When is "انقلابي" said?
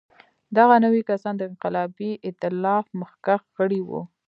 1.49-2.11